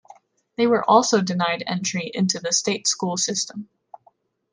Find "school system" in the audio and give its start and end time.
2.87-3.69